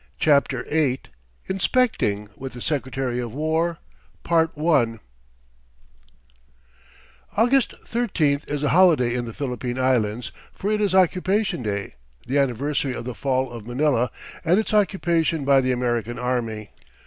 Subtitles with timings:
[0.17, 0.99] CHAPTER VIII
[1.45, 3.77] INSPECTING WITH THE SECRETARY OF WAR
[7.37, 12.39] August thirteenth is a holiday in the Philippine Islands, for it is "Occupation Day," the
[12.39, 14.09] anniversary of the fall of Manila
[14.43, 16.71] and its occupation by the American army.